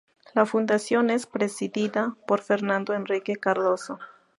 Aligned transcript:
La 0.33 0.47
fundación 0.47 1.11
es 1.11 1.27
presidida 1.27 2.17
por 2.25 2.41
Fernando 2.41 2.95
Henrique 2.95 3.35
Cardoso. 3.35 3.99